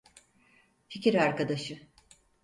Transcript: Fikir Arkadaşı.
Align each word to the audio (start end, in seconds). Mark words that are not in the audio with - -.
Fikir 0.89 1.13
Arkadaşı. 1.15 1.79